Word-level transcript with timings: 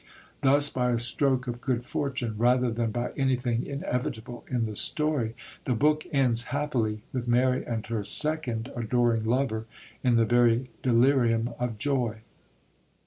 Thus, 0.41 0.67
by 0.71 0.89
a 0.89 0.97
stroke 0.97 1.45
of 1.45 1.61
good 1.61 1.85
fortune, 1.85 2.35
rather 2.39 2.71
than 2.71 2.89
by 2.89 3.11
anything 3.15 3.63
inevitable 3.67 4.43
in 4.49 4.63
the 4.65 4.75
story, 4.75 5.35
the 5.65 5.75
book 5.75 6.07
ends 6.11 6.45
happily, 6.45 7.03
with 7.13 7.27
Mary 7.27 7.63
and 7.63 7.85
her 7.85 8.03
second 8.03 8.71
adoring 8.75 9.25
lover 9.25 9.67
in 10.03 10.15
the 10.15 10.25
very 10.25 10.71
delirium 10.81 11.51
of 11.59 11.77
joy. 11.77 12.21